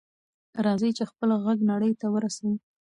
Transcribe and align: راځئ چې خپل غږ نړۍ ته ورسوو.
راځئ 0.65 0.91
چې 0.97 1.03
خپل 1.11 1.29
غږ 1.43 1.59
نړۍ 1.71 1.91
ته 1.99 2.07
ورسوو. 2.13 2.53